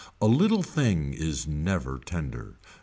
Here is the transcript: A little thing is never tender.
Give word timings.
A 0.19 0.25
little 0.25 0.63
thing 0.63 1.13
is 1.13 1.45
never 1.45 1.99
tender. 1.99 2.57